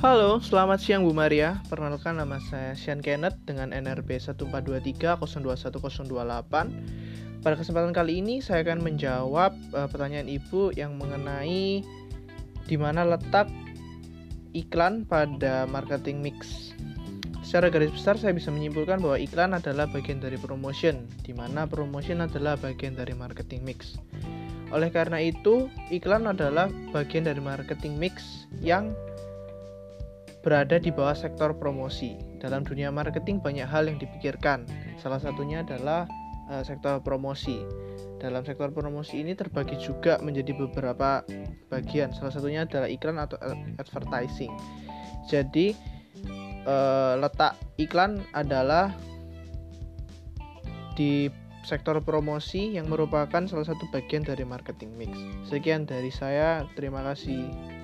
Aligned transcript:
Halo, 0.00 0.40
selamat 0.40 0.80
siang 0.80 1.04
Bu 1.04 1.12
Maria. 1.12 1.60
Perkenalkan 1.68 2.16
nama 2.16 2.40
saya 2.40 2.72
Sean 2.72 3.04
Kenneth 3.04 3.36
dengan 3.44 3.76
NRB 3.76 4.16
1423021028. 4.96 6.08
Pada 7.44 7.52
kesempatan 7.60 7.92
kali 7.92 8.24
ini 8.24 8.40
saya 8.40 8.64
akan 8.64 8.80
menjawab 8.80 9.52
uh, 9.76 9.84
pertanyaan 9.92 10.24
Ibu 10.24 10.72
yang 10.72 10.96
mengenai 10.96 11.84
di 12.64 12.76
mana 12.80 13.04
letak 13.04 13.52
iklan 14.56 15.04
pada 15.04 15.68
marketing 15.68 16.24
mix. 16.24 16.72
Secara 17.44 17.68
garis 17.68 17.92
besar 17.92 18.16
saya 18.16 18.32
bisa 18.32 18.48
menyimpulkan 18.48 19.04
bahwa 19.04 19.20
iklan 19.20 19.52
adalah 19.52 19.84
bagian 19.84 20.16
dari 20.16 20.40
promotion, 20.40 21.04
di 21.28 21.36
mana 21.36 21.68
promotion 21.68 22.24
adalah 22.24 22.56
bagian 22.56 22.96
dari 22.96 23.12
marketing 23.12 23.68
mix. 23.68 24.00
Oleh 24.72 24.88
karena 24.88 25.20
itu, 25.20 25.68
iklan 25.92 26.24
adalah 26.24 26.72
bagian 26.88 27.28
dari 27.28 27.44
marketing 27.44 28.00
mix 28.00 28.48
yang 28.64 28.96
berada 30.40 30.80
di 30.80 30.88
bawah 30.88 31.16
sektor 31.16 31.52
promosi. 31.56 32.16
Dalam 32.40 32.64
dunia 32.64 32.88
marketing 32.88 33.38
banyak 33.44 33.68
hal 33.68 33.86
yang 33.88 34.00
dipikirkan. 34.00 34.64
Salah 34.96 35.20
satunya 35.20 35.60
adalah 35.64 36.08
e, 36.48 36.64
sektor 36.64 37.00
promosi. 37.04 37.60
Dalam 38.20 38.44
sektor 38.44 38.72
promosi 38.72 39.20
ini 39.20 39.36
terbagi 39.36 39.76
juga 39.80 40.20
menjadi 40.20 40.56
beberapa 40.56 41.24
bagian. 41.68 42.12
Salah 42.16 42.32
satunya 42.32 42.64
adalah 42.64 42.88
iklan 42.88 43.20
atau 43.20 43.36
advertising. 43.80 44.52
Jadi 45.28 45.76
e, 46.64 46.76
letak 47.20 47.60
iklan 47.76 48.24
adalah 48.32 48.92
di 50.96 51.28
sektor 51.60 52.00
promosi 52.00 52.80
yang 52.80 52.88
merupakan 52.88 53.44
salah 53.44 53.68
satu 53.68 53.84
bagian 53.92 54.24
dari 54.24 54.48
marketing 54.48 54.96
mix. 54.96 55.12
Sekian 55.44 55.84
dari 55.84 56.08
saya. 56.08 56.64
Terima 56.72 57.04
kasih. 57.04 57.79